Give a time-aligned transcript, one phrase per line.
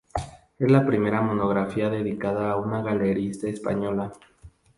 [0.57, 4.11] Es la primera monografía dedicada a una galerista española.